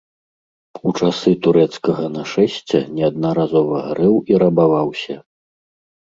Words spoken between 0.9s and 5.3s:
У часы турэцкага нашэсця неаднаразова гарэў і рабаваўся.